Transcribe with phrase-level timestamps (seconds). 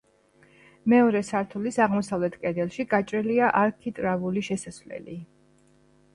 [0.93, 5.21] მეორე სართულის აღმოსავლეთ კედელში გაჭრილია არქიტრავული შესასვლელი.